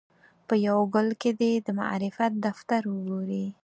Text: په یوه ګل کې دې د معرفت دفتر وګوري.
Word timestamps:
په 0.47 0.53
یوه 0.67 0.83
ګل 0.93 1.09
کې 1.21 1.31
دې 1.39 1.51
د 1.65 1.67
معرفت 1.79 2.31
دفتر 2.45 2.81
وګوري. 2.93 3.45